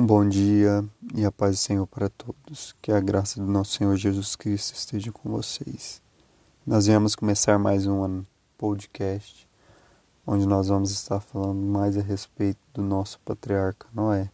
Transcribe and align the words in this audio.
Um 0.00 0.06
bom 0.06 0.26
dia 0.26 0.82
e 1.14 1.26
a 1.26 1.30
paz 1.30 1.56
do 1.56 1.58
Senhor 1.58 1.86
para 1.86 2.08
todos. 2.08 2.74
Que 2.80 2.90
a 2.90 2.98
graça 2.98 3.38
do 3.38 3.46
nosso 3.46 3.76
Senhor 3.76 3.94
Jesus 3.98 4.34
Cristo 4.34 4.74
esteja 4.74 5.12
com 5.12 5.28
vocês. 5.28 6.00
Nós 6.66 6.86
viemos 6.86 7.14
começar 7.14 7.58
mais 7.58 7.86
um 7.86 8.24
podcast 8.56 9.46
onde 10.26 10.46
nós 10.46 10.68
vamos 10.68 10.90
estar 10.90 11.20
falando 11.20 11.60
mais 11.60 11.98
a 11.98 12.00
respeito 12.00 12.58
do 12.72 12.80
nosso 12.80 13.20
patriarca 13.26 13.88
Noé. 13.92 14.30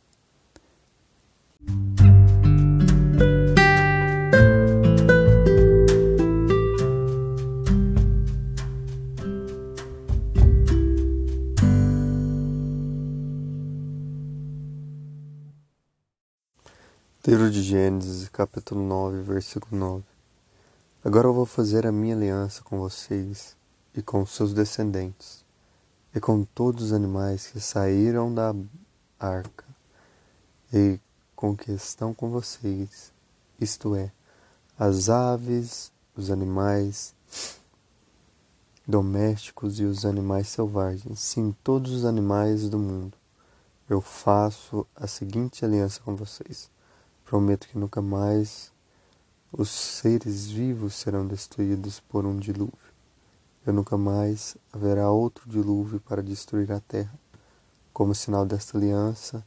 Livro 17.26 17.50
de 17.50 17.60
Gênesis, 17.60 18.28
capítulo 18.28 18.86
9, 18.86 19.20
versículo 19.22 19.76
9. 19.76 20.04
Agora 21.04 21.26
eu 21.26 21.34
vou 21.34 21.44
fazer 21.44 21.84
a 21.84 21.90
minha 21.90 22.14
aliança 22.14 22.62
com 22.62 22.78
vocês 22.78 23.56
e 23.92 24.00
com 24.00 24.24
seus 24.24 24.54
descendentes, 24.54 25.44
e 26.14 26.20
com 26.20 26.44
todos 26.44 26.84
os 26.84 26.92
animais 26.92 27.48
que 27.48 27.58
saíram 27.58 28.32
da 28.32 28.54
arca, 29.18 29.64
e 30.72 31.00
com 31.34 31.56
que 31.56 31.72
estão 31.72 32.14
com 32.14 32.30
vocês, 32.30 33.12
isto 33.60 33.96
é, 33.96 34.12
as 34.78 35.08
aves, 35.08 35.90
os 36.16 36.30
animais 36.30 37.12
domésticos 38.86 39.80
e 39.80 39.84
os 39.84 40.04
animais 40.04 40.46
selvagens, 40.46 41.18
sim, 41.18 41.52
todos 41.64 41.90
os 41.90 42.04
animais 42.04 42.68
do 42.68 42.78
mundo. 42.78 43.18
Eu 43.90 44.00
faço 44.00 44.86
a 44.94 45.08
seguinte 45.08 45.64
aliança 45.64 46.00
com 46.04 46.14
vocês 46.14 46.70
Prometo 47.26 47.66
que 47.66 47.76
nunca 47.76 48.00
mais 48.00 48.72
os 49.52 49.68
seres 49.68 50.46
vivos 50.46 50.94
serão 50.94 51.26
destruídos 51.26 51.98
por 51.98 52.24
um 52.24 52.38
dilúvio. 52.38 52.94
E 53.66 53.72
nunca 53.72 53.98
mais 53.98 54.56
haverá 54.72 55.10
outro 55.10 55.50
dilúvio 55.50 55.98
para 55.98 56.22
destruir 56.22 56.70
a 56.70 56.78
terra. 56.78 57.18
Como 57.92 58.14
sinal 58.14 58.46
desta 58.46 58.78
aliança, 58.78 59.44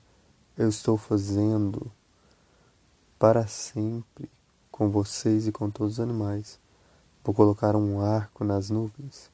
eu 0.57 0.67
estou 0.67 0.97
fazendo 0.97 1.89
para 3.17 3.47
sempre 3.47 4.29
com 4.69 4.89
vocês 4.89 5.47
e 5.47 5.51
com 5.53 5.71
todos 5.71 5.93
os 5.93 5.99
animais. 6.01 6.59
Vou 7.23 7.33
colocar 7.33 7.77
um 7.77 8.01
arco 8.01 8.43
nas 8.43 8.69
nuvens, 8.69 9.31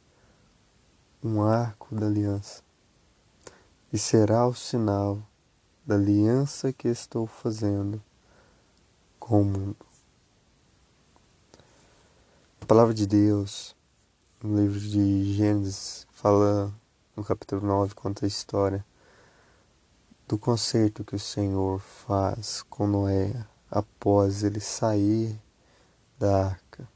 um 1.24 1.42
arco 1.42 1.96
da 1.96 2.06
aliança, 2.06 2.62
e 3.92 3.98
será 3.98 4.48
o 4.48 4.54
sinal 4.54 5.20
da 5.84 5.96
aliança 5.96 6.72
que 6.72 6.88
estou 6.88 7.26
fazendo 7.26 8.00
com 9.26 9.42
o 9.42 9.44
mundo. 9.44 9.76
A 12.62 12.66
palavra 12.68 12.94
de 12.94 13.08
Deus, 13.08 13.76
no 14.40 14.62
livro 14.62 14.80
de 14.80 15.34
Gênesis, 15.34 16.06
fala 16.12 16.72
no 17.16 17.24
capítulo 17.24 17.66
9, 17.66 17.96
conta 17.96 18.24
a 18.24 18.28
história 18.28 18.86
do 20.28 20.38
concerto 20.38 21.04
que 21.04 21.16
o 21.16 21.20
Senhor 21.20 21.80
faz 21.80 22.62
com 22.70 22.86
Noé 22.86 23.34
após 23.72 24.44
ele 24.44 24.60
sair 24.60 25.42
da 26.20 26.50
arca. 26.50 26.88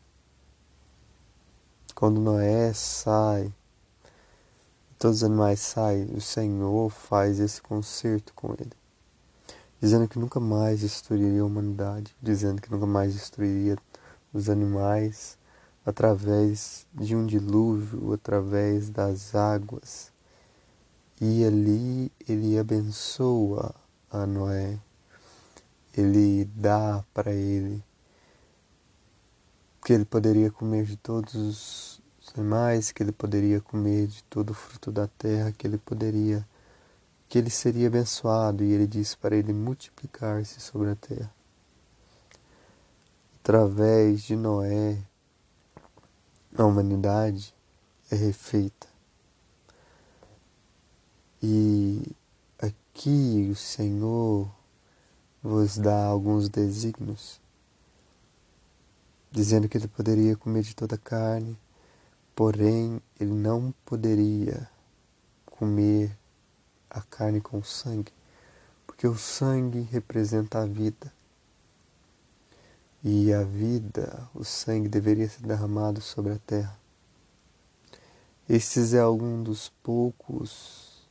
Quando 1.95 2.21
Noé 2.21 2.71
sai, 2.73 3.51
todos 4.99 5.17
os 5.17 5.23
animais 5.23 5.61
saem, 5.61 6.13
o 6.13 6.21
Senhor 6.21 6.91
faz 6.91 7.39
esse 7.39 7.59
concerto 7.59 8.35
com 8.35 8.53
ele 8.53 8.78
dizendo 9.81 10.07
que 10.07 10.19
nunca 10.19 10.39
mais 10.39 10.81
destruiria 10.81 11.41
a 11.41 11.45
humanidade, 11.45 12.15
dizendo 12.21 12.61
que 12.61 12.71
nunca 12.71 12.85
mais 12.85 13.13
destruiria 13.13 13.77
os 14.33 14.49
animais 14.49 15.37
através 15.85 16.85
de 16.93 17.15
um 17.15 17.25
dilúvio, 17.25 18.13
através 18.13 18.89
das 18.89 19.33
águas. 19.33 20.11
E 21.19 21.43
ali 21.43 22.11
ele 22.27 22.57
abençoa 22.57 23.73
a 24.11 24.25
Noé, 24.25 24.79
ele 25.95 26.45
dá 26.55 27.03
para 27.13 27.33
ele 27.33 27.83
que 29.83 29.93
ele 29.93 30.05
poderia 30.05 30.51
comer 30.51 30.85
de 30.85 30.95
todos 30.97 31.33
os 31.33 32.01
animais, 32.37 32.91
que 32.91 33.01
ele 33.01 33.11
poderia 33.11 33.59
comer 33.59 34.07
de 34.07 34.23
todo 34.25 34.51
o 34.51 34.53
fruto 34.53 34.91
da 34.91 35.07
terra, 35.07 35.51
que 35.51 35.65
ele 35.65 35.77
poderia 35.77 36.45
que 37.29 37.37
ele 37.37 37.51
seria 37.51 37.87
abençoado 37.87 38.63
e 38.63 38.71
ele 38.73 38.87
disse 38.87 39.15
para 39.15 39.35
ele 39.37 39.53
multiplicar-se 39.53 40.59
sobre 40.59 40.89
a 40.89 40.95
terra. 40.95 41.31
Através 43.39 44.23
de 44.23 44.35
Noé, 44.35 44.97
a 46.57 46.65
humanidade 46.65 47.53
é 48.09 48.15
refeita. 48.15 48.87
E 51.41 52.01
aqui 52.57 53.47
o 53.51 53.55
Senhor 53.55 54.51
vos 55.41 55.77
dá 55.77 56.05
alguns 56.05 56.49
desígnios, 56.49 57.39
dizendo 59.31 59.69
que 59.69 59.77
ele 59.77 59.87
poderia 59.87 60.35
comer 60.35 60.63
de 60.63 60.75
toda 60.75 60.97
carne, 60.97 61.55
porém 62.35 62.99
ele 63.19 63.31
não 63.31 63.71
poderia 63.85 64.67
comer 65.45 66.18
a 66.89 67.01
carne 67.01 67.39
com 67.39 67.59
o 67.59 67.63
sangue, 67.63 68.11
porque 68.85 69.07
o 69.07 69.17
sangue 69.17 69.81
representa 69.81 70.61
a 70.61 70.65
vida. 70.65 71.11
E 73.03 73.33
a 73.33 73.43
vida, 73.43 74.29
o 74.33 74.43
sangue 74.43 74.89
deveria 74.89 75.29
ser 75.29 75.43
derramado 75.43 76.01
sobre 76.01 76.33
a 76.33 76.39
terra. 76.39 76.77
Estes 78.47 78.93
é 78.93 78.99
algum 78.99 79.41
dos 79.43 79.69
poucos 79.83 81.07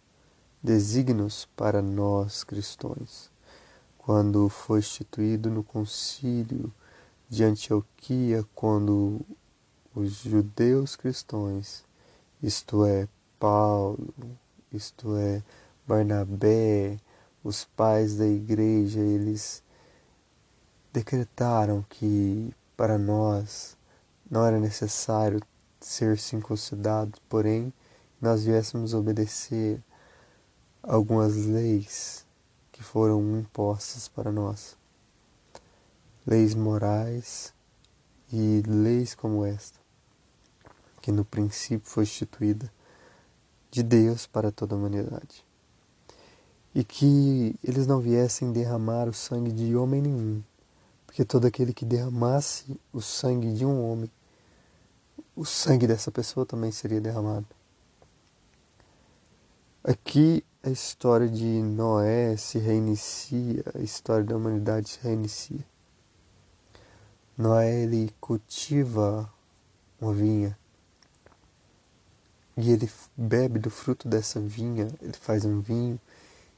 desígnios 0.63 1.49
para 1.57 1.81
nós 1.81 2.45
cristãos. 2.45 3.31
Quando 3.97 4.49
foi 4.49 4.81
instituído 4.81 5.49
no 5.49 5.63
concílio 5.63 6.73
de 7.29 7.45
Antioquia, 7.45 8.45
quando 8.55 9.21
os 9.95 10.15
judeus 10.17 10.97
cristãos, 10.97 11.85
isto 12.43 12.85
é, 12.85 13.09
Paulo, 13.39 14.15
isto 14.73 15.17
é, 15.17 15.43
Barnabé, 15.89 17.01
os 17.43 17.65
pais 17.65 18.15
da 18.15 18.27
igreja, 18.27 19.01
eles 19.01 19.63
decretaram 20.93 21.83
que 21.89 22.55
para 22.77 22.99
nós 22.99 23.75
não 24.31 24.45
era 24.45 24.61
necessário 24.61 25.41
ser 25.81 26.19
circuncidado, 26.19 27.19
porém 27.27 27.73
nós 28.21 28.45
viéssemos 28.45 28.93
obedecer 28.93 29.83
algumas 30.83 31.35
leis 31.37 32.27
que 32.71 32.83
foram 32.83 33.39
impostas 33.39 34.09
para 34.09 34.31
nós. 34.31 34.77
Leis 36.27 36.55
morais 36.55 37.55
e 38.31 38.63
leis 38.67 39.15
como 39.15 39.43
esta, 39.43 39.81
que 41.01 41.11
no 41.11 41.25
princípio 41.25 41.89
foi 41.89 42.05
instituída 42.05 42.71
de 43.71 43.83
Deus 43.83 44.27
para 44.27 44.53
toda 44.53 44.75
a 44.75 44.79
humanidade 44.79 45.48
e 46.75 46.85
que 46.85 47.55
eles 47.63 47.87
não 47.87 48.01
viessem 48.01 48.53
derramar 48.53 49.09
o 49.09 49.13
sangue 49.13 49.51
de 49.51 49.75
homem 49.75 50.03
nenhum, 50.03 50.43
porque 51.07 51.25
todo 51.25 51.47
aquele 51.47 51.73
que 51.73 51.85
derramasse 51.85 52.79
o 52.93 53.01
sangue 53.01 53.53
de 53.53 53.65
um 53.65 53.91
homem, 53.91 54.11
o 55.35 55.45
sangue 55.45 55.87
dessa 55.87 56.11
pessoa 56.11 56.45
também 56.45 56.71
seria 56.71 57.01
derramado. 57.01 57.47
Aqui 59.83 60.45
a 60.63 60.71
história 60.71 61.29
de 61.29 61.45
Noé 61.45 62.37
se 62.37 62.59
reinicia, 62.59 63.65
a 63.75 63.79
história 63.79 64.25
da 64.25 64.37
humanidade 64.37 64.91
se 64.91 64.99
reinicia. 65.01 65.65
Noé 67.37 67.83
ele 67.83 68.13
cultiva 68.21 69.33
uma 70.01 70.13
vinha 70.13 70.59
e 72.57 72.73
ele 72.73 72.91
bebe 73.17 73.61
do 73.61 73.71
fruto 73.71 74.09
dessa 74.09 74.41
vinha, 74.41 74.89
ele 75.01 75.13
faz 75.13 75.45
um 75.45 75.61
vinho 75.61 75.99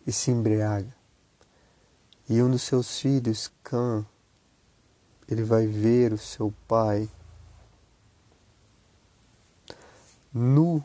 e 0.06 0.12
se 0.12 0.30
embriaga. 0.30 0.94
E 2.28 2.42
um 2.42 2.50
dos 2.50 2.62
seus 2.62 3.00
filhos, 3.00 3.50
Cã, 3.62 4.06
ele 5.28 5.42
vai 5.42 5.66
ver 5.66 6.12
o 6.12 6.18
seu 6.18 6.52
pai 6.66 7.08
nu 10.32 10.84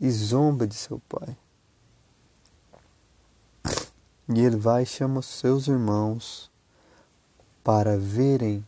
e 0.00 0.10
zomba 0.10 0.66
de 0.66 0.74
seu 0.74 0.98
pai. 1.08 1.36
E 4.28 4.40
ele 4.40 4.56
vai 4.56 4.82
e 4.82 4.86
chama 4.86 5.20
os 5.20 5.26
seus 5.26 5.68
irmãos 5.68 6.50
para 7.62 7.96
verem 7.96 8.66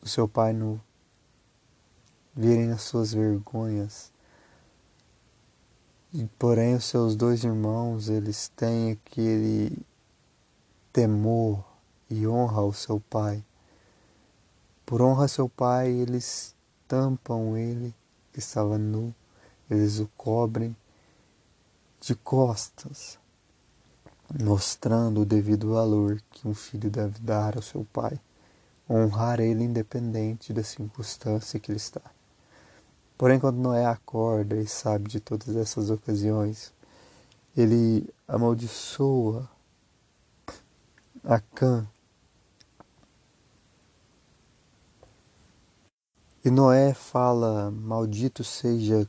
o 0.00 0.08
seu 0.08 0.28
pai 0.28 0.52
nu, 0.52 0.80
verem 2.34 2.70
as 2.70 2.82
suas 2.82 3.12
vergonhas 3.12 4.12
Porém, 6.38 6.74
os 6.74 6.84
seus 6.84 7.16
dois 7.16 7.44
irmãos, 7.44 8.08
eles 8.08 8.48
têm 8.56 8.92
aquele 8.92 9.78
temor 10.92 11.64
e 12.08 12.26
honra 12.26 12.60
ao 12.60 12.72
seu 12.72 13.00
pai. 13.00 13.44
Por 14.86 15.02
honra 15.02 15.24
a 15.24 15.28
seu 15.28 15.48
pai, 15.48 15.90
eles 15.90 16.54
tampam 16.86 17.56
ele, 17.56 17.94
que 18.32 18.38
estava 18.38 18.78
nu, 18.78 19.14
eles 19.68 19.98
o 19.98 20.08
cobrem 20.16 20.76
de 22.00 22.14
costas, 22.14 23.18
mostrando 24.40 25.22
o 25.22 25.26
devido 25.26 25.72
valor 25.72 26.22
que 26.30 26.46
um 26.46 26.54
filho 26.54 26.88
deve 26.88 27.18
dar 27.18 27.56
ao 27.56 27.62
seu 27.62 27.84
pai, 27.92 28.20
honrar 28.88 29.40
ele 29.40 29.64
independente 29.64 30.52
da 30.52 30.62
circunstância 30.62 31.58
que 31.58 31.72
ele 31.72 31.78
está. 31.78 32.15
Porém, 33.18 33.40
quando 33.40 33.56
Noé 33.56 33.86
acorda 33.86 34.56
e 34.56 34.66
sabe 34.66 35.08
de 35.08 35.20
todas 35.20 35.56
essas 35.56 35.88
ocasiões, 35.90 36.72
ele 37.56 38.06
amaldiçoa 38.28 39.48
a 41.24 41.40
Cã. 41.40 41.88
E 46.44 46.50
Noé 46.50 46.92
fala: 46.92 47.70
Maldito 47.70 48.44
seja 48.44 49.08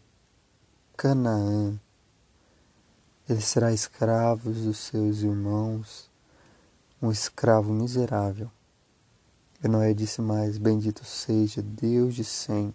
Canaã, 0.95 1.77
ele 3.29 3.41
será 3.41 3.73
escravo 3.73 4.51
dos 4.51 4.77
seus 4.77 5.19
irmãos, 5.19 6.09
um 7.01 7.11
escravo 7.11 7.73
miserável. 7.73 8.49
E 9.61 9.67
Noé 9.67 9.93
disse 9.93 10.21
mais: 10.21 10.57
Bendito 10.57 11.03
seja 11.03 11.61
Deus 11.61 12.15
de 12.15 12.23
Sem, 12.23 12.73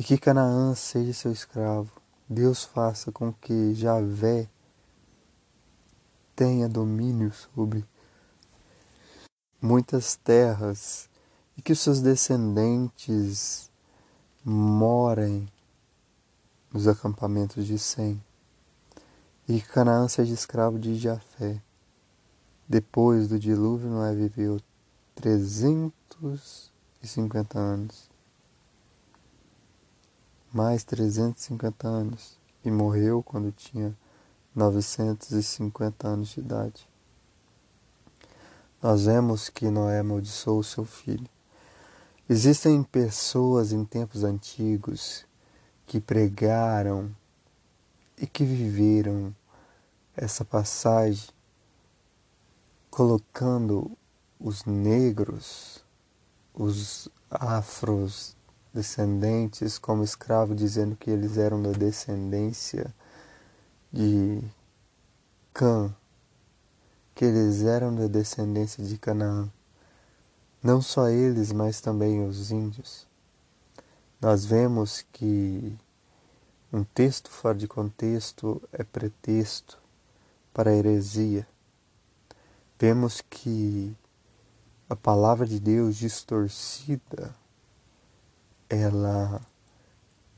e 0.00 0.02
que 0.02 0.16
Canaã 0.16 0.74
seja 0.74 1.12
seu 1.12 1.30
escravo. 1.30 1.92
Deus 2.26 2.64
faça 2.64 3.12
com 3.12 3.30
que 3.30 3.74
Javé 3.74 4.48
tenha 6.34 6.66
domínio 6.66 7.30
sobre 7.34 7.84
muitas 9.60 10.16
terras 10.16 11.10
e 11.54 11.60
que 11.60 11.72
os 11.72 11.80
seus 11.80 12.00
descendentes 12.00 13.70
morem 14.42 15.46
nos 16.72 16.88
acampamentos 16.88 17.66
de 17.66 17.78
Sem 17.78 18.24
e 19.46 19.60
que 19.60 19.68
Canaã 19.68 20.08
seja 20.08 20.32
escravo 20.32 20.78
de 20.78 20.96
Jafé. 20.96 21.62
Depois 22.66 23.28
do 23.28 23.38
dilúvio, 23.38 23.90
Noé 23.90 24.14
viveu 24.14 24.62
350 25.14 27.58
anos. 27.58 28.09
Mais 30.52 30.84
350 30.84 31.86
anos. 31.86 32.38
E 32.64 32.70
morreu 32.70 33.22
quando 33.22 33.52
tinha 33.52 33.96
950 34.54 36.08
anos 36.08 36.28
de 36.30 36.40
idade. 36.40 36.88
Nós 38.82 39.04
vemos 39.04 39.48
que 39.48 39.70
Noé 39.70 40.00
amaldiçoou 40.00 40.62
seu 40.62 40.84
filho. 40.84 41.28
Existem 42.28 42.82
pessoas 42.82 43.72
em 43.72 43.84
tempos 43.84 44.24
antigos 44.24 45.26
que 45.86 46.00
pregaram 46.00 47.14
e 48.16 48.26
que 48.26 48.44
viveram 48.44 49.34
essa 50.16 50.44
passagem 50.44 51.30
colocando 52.90 53.96
os 54.38 54.64
negros, 54.64 55.84
os 56.54 57.08
afros 57.30 58.36
descendentes 58.72 59.78
como 59.78 60.04
escravos, 60.04 60.56
dizendo 60.56 60.96
que 60.96 61.10
eles 61.10 61.36
eram 61.36 61.62
da 61.62 61.72
descendência 61.72 62.94
de 63.92 64.42
Cã, 65.52 65.94
que 67.14 67.24
eles 67.24 67.62
eram 67.62 67.94
da 67.94 68.06
descendência 68.06 68.84
de 68.84 68.96
Canaã. 68.96 69.50
Não 70.62 70.80
só 70.80 71.08
eles, 71.08 71.52
mas 71.52 71.80
também 71.80 72.24
os 72.26 72.50
índios. 72.50 73.06
Nós 74.20 74.44
vemos 74.44 75.04
que 75.12 75.76
um 76.72 76.84
texto 76.84 77.30
fora 77.30 77.56
de 77.56 77.66
contexto 77.66 78.62
é 78.72 78.84
pretexto 78.84 79.78
para 80.52 80.70
a 80.70 80.74
heresia. 80.74 81.46
Vemos 82.78 83.22
que 83.28 83.96
a 84.88 84.94
palavra 84.94 85.46
de 85.46 85.58
Deus 85.58 85.96
distorcida 85.96 87.34
ela 88.70 89.40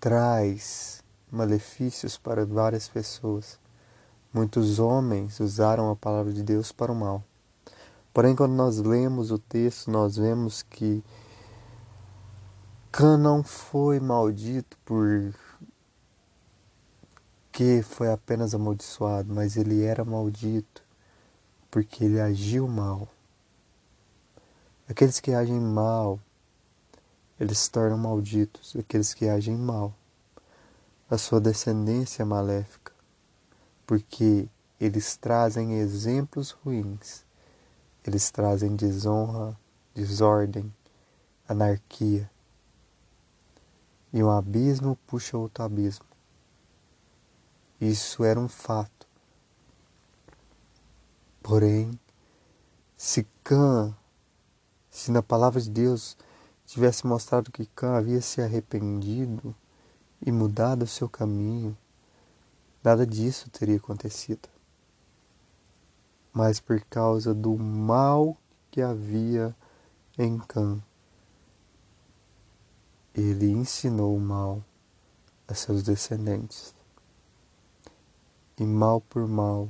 traz 0.00 1.04
malefícios 1.30 2.16
para 2.16 2.46
várias 2.46 2.88
pessoas. 2.88 3.60
Muitos 4.32 4.78
homens 4.78 5.38
usaram 5.38 5.90
a 5.90 5.96
palavra 5.96 6.32
de 6.32 6.42
Deus 6.42 6.72
para 6.72 6.90
o 6.90 6.94
mal. 6.94 7.22
Porém, 8.12 8.34
quando 8.34 8.52
nós 8.54 8.78
lemos 8.78 9.30
o 9.30 9.38
texto, 9.38 9.90
nós 9.90 10.16
vemos 10.16 10.62
que 10.62 11.04
Cã 12.90 13.16
não 13.16 13.42
foi 13.42 14.00
maldito 14.00 14.76
por 14.84 15.34
que 17.50 17.82
foi 17.82 18.10
apenas 18.10 18.54
amaldiçoado, 18.54 19.32
mas 19.32 19.56
ele 19.56 19.82
era 19.82 20.04
maldito 20.04 20.82
porque 21.70 22.04
ele 22.04 22.20
agiu 22.20 22.66
mal. 22.68 23.08
Aqueles 24.88 25.20
que 25.20 25.32
agem 25.32 25.58
mal, 25.58 26.18
eles 27.42 27.58
se 27.58 27.70
tornam 27.72 27.98
malditos. 27.98 28.76
Aqueles 28.76 29.12
que 29.12 29.28
agem 29.28 29.56
mal, 29.56 29.92
a 31.10 31.18
sua 31.18 31.40
descendência 31.40 32.22
é 32.22 32.24
maléfica, 32.24 32.92
porque 33.84 34.48
eles 34.80 35.16
trazem 35.16 35.74
exemplos 35.80 36.52
ruins, 36.52 37.24
eles 38.06 38.30
trazem 38.30 38.76
desonra, 38.76 39.58
desordem, 39.92 40.72
anarquia. 41.48 42.30
E 44.12 44.22
um 44.22 44.30
abismo 44.30 44.96
puxa 45.04 45.36
outro 45.36 45.64
abismo. 45.64 46.06
Isso 47.80 48.22
era 48.22 48.38
um 48.38 48.48
fato. 48.48 49.08
Porém, 51.42 51.98
se 52.96 53.26
Cã, 53.42 53.92
se 54.88 55.10
na 55.10 55.24
palavra 55.24 55.60
de 55.60 55.68
Deus 55.68 56.16
tivesse 56.72 57.06
mostrado 57.06 57.52
que 57.52 57.66
Cã 57.66 57.98
havia 57.98 58.22
se 58.22 58.40
arrependido 58.40 59.54
e 60.24 60.32
mudado 60.32 60.84
o 60.84 60.86
seu 60.86 61.06
caminho, 61.06 61.76
nada 62.82 63.06
disso 63.06 63.50
teria 63.50 63.76
acontecido. 63.76 64.48
Mas 66.32 66.58
por 66.58 66.80
causa 66.86 67.34
do 67.34 67.58
mal 67.58 68.34
que 68.70 68.80
havia 68.80 69.54
em 70.16 70.38
Cã, 70.38 70.82
ele 73.14 73.50
ensinou 73.50 74.16
o 74.16 74.20
mal 74.20 74.64
a 75.46 75.52
seus 75.52 75.82
descendentes 75.82 76.74
e 78.56 78.64
mal 78.64 79.02
por 79.02 79.28
mal, 79.28 79.68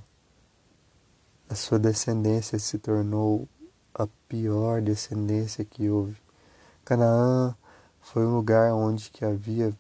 a 1.49 1.57
sua 1.57 1.81
descendência 1.81 2.61
se 2.61 2.79
tornou 2.79 3.49
a 3.93 4.07
pior 4.29 4.81
descendência 4.81 5.65
que 5.65 5.91
houve. 5.91 6.22
Canaã 6.85 7.57
foi 8.01 8.27
um 8.27 8.35
lugar 8.35 8.73
onde 8.75 9.11
que 9.11 9.25
havia 9.25 9.73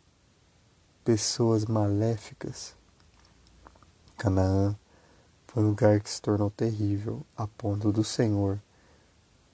pessoas 1.04 1.64
maléficas. 1.64 2.76
Canaã 4.16 4.76
foi 5.48 5.64
um 5.64 5.68
lugar 5.68 6.00
que 6.00 6.08
se 6.08 6.22
tornou 6.22 6.50
terrível, 6.50 7.26
a 7.36 7.46
ponto 7.46 7.90
do 7.90 8.04
Senhor 8.04 8.60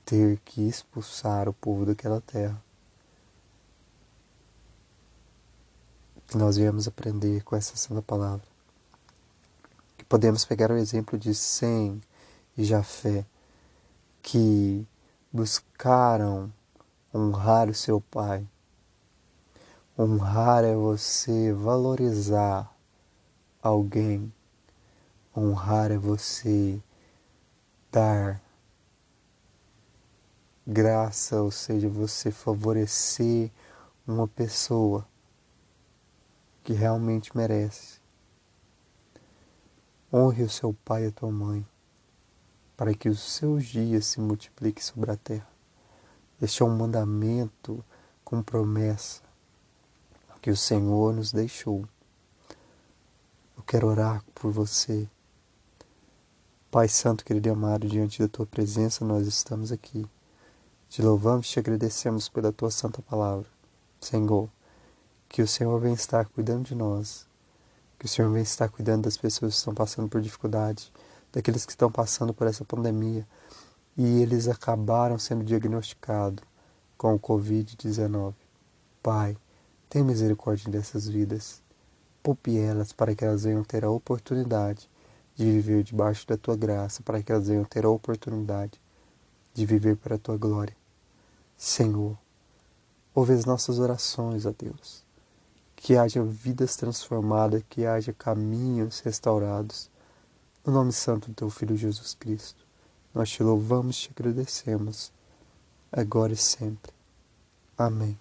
ter 0.05 0.39
que 0.45 0.69
expulsar 0.69 1.49
o 1.49 1.53
povo 1.55 1.87
daquela 1.87 2.21
terra. 2.21 2.63
Que 6.27 6.37
nós 6.37 6.57
viemos 6.57 6.87
aprender 6.87 7.43
com 7.43 7.57
essa 7.57 7.77
santa 7.77 8.03
palavra. 8.03 8.47
Podemos 10.07 10.45
pegar 10.45 10.71
o 10.71 10.77
exemplo 10.77 11.19
de 11.19 11.35
Sem 11.35 12.01
e 12.57 12.65
Jafé, 12.65 13.27
que 14.23 14.87
buscaram 15.33 16.53
honrar 17.15 17.69
o 17.69 17.75
seu 17.75 18.01
pai. 18.01 18.47
Honrar 19.99 20.65
é 20.65 20.75
você 20.75 21.53
valorizar 21.53 22.73
alguém. 23.63 24.33
Honrar 25.37 25.91
é 25.91 25.97
você 25.97 26.81
dar 27.91 28.41
graça, 30.67 31.41
ou 31.43 31.51
seja, 31.51 31.89
você 31.89 32.31
favorecer 32.31 33.51
uma 34.07 34.29
pessoa 34.29 35.07
que 36.63 36.73
realmente 36.73 37.35
merece. 37.37 37.99
Honre 40.13 40.43
o 40.43 40.51
seu 40.51 40.75
pai 40.85 41.05
e 41.05 41.07
a 41.09 41.13
tua 41.13 41.31
mãe, 41.31 41.67
para 42.77 42.95
que 42.95 43.09
os 43.09 43.21
seus 43.21 43.65
dias 43.65 44.07
se 44.07 44.21
multipliquem 44.21 44.83
sobre 44.83 45.11
a 45.11 45.17
terra. 45.17 45.58
Este 46.41 46.63
é 46.63 46.67
um 46.67 46.77
mandamento 46.77 47.85
com 48.25 48.43
promessa 48.43 49.23
que 50.41 50.51
o 50.51 50.57
Senhor 50.57 51.13
nos 51.13 51.33
deixou. 51.33 51.85
Eu 53.57 53.63
quero 53.65 53.89
orar 53.89 54.25
por 54.35 54.53
você 54.53 55.09
Pai 56.71 56.87
Santo, 56.87 57.25
querido 57.25 57.49
e 57.49 57.51
amado, 57.51 57.89
diante 57.89 58.21
da 58.21 58.29
tua 58.29 58.45
presença 58.45 59.03
nós 59.03 59.27
estamos 59.27 59.73
aqui. 59.73 60.07
Te 60.91 61.01
louvamos 61.01 61.49
e 61.49 61.51
te 61.51 61.59
agradecemos 61.59 62.29
pela 62.29 62.53
tua 62.53 62.71
santa 62.71 63.01
palavra. 63.01 63.47
Senhor, 63.99 64.51
que 65.31 65.41
o 65.41 65.49
Senhor 65.49 65.81
venha 65.81 65.95
estar 65.95 66.27
cuidando 66.27 66.67
de 66.67 66.75
nós, 66.75 67.27
que 67.99 68.05
o 68.05 68.09
Senhor 68.09 68.31
venha 68.31 68.43
estar 68.43 68.69
cuidando 68.69 69.05
das 69.05 69.17
pessoas 69.17 69.55
que 69.55 69.59
estão 69.59 69.75
passando 69.75 70.11
por 70.11 70.21
dificuldade, 70.21 70.93
daqueles 71.33 71.65
que 71.65 71.73
estão 71.73 71.91
passando 71.91 72.35
por 72.35 72.47
essa 72.47 72.67
pandemia 72.67 73.27
e 73.99 74.23
eles 74.23 74.47
acabaram 74.47 75.19
sendo 75.19 75.43
diagnosticados 75.43 76.45
com 76.97 77.15
o 77.15 77.19
Covid-19. 77.19 78.33
Pai, 79.03 79.37
tem 79.91 80.05
misericórdia 80.05 80.71
dessas 80.71 81.09
vidas. 81.09 81.61
Poupe 82.23 82.57
elas 82.57 82.93
para 82.93 83.13
que 83.13 83.25
elas 83.25 83.43
venham 83.43 83.65
ter 83.65 83.85
a 83.85 83.91
oportunidade 83.91 84.89
de 85.35 85.45
viver 85.45 85.83
debaixo 85.83 86.25
da 86.29 86.37
tua 86.37 86.57
graça, 86.57 87.03
para 87.03 87.21
que 87.21 87.33
elas 87.33 87.49
venham 87.49 87.65
ter 87.65 87.85
a 87.85 87.91
oportunidade 87.91 88.81
de 89.53 89.67
viver 89.67 89.97
para 89.97 90.15
a 90.15 90.19
tua 90.19 90.37
glória. 90.37 90.77
Senhor, 91.57 92.17
ouve 93.13 93.33
as 93.33 93.45
nossas 93.45 93.81
orações, 93.81 94.47
a 94.47 94.53
Deus. 94.53 95.03
Que 95.75 95.97
haja 95.97 96.23
vidas 96.23 96.77
transformadas, 96.77 97.65
que 97.69 97.85
haja 97.85 98.13
caminhos 98.13 99.01
restaurados. 99.01 99.91
No 100.65 100.73
nome 100.73 100.93
santo 100.93 101.29
do 101.29 101.35
teu 101.35 101.51
Filho 101.51 101.77
Jesus 101.77 102.15
Cristo, 102.15 102.68
nós 103.19 103.31
te 103.31 103.43
louvamos 103.43 103.97
e 103.97 104.01
te 104.03 104.11
agradecemos, 104.17 105.11
agora 105.91 106.33
e 106.33 106.37
sempre. 106.37 106.93
Amém. 107.77 108.17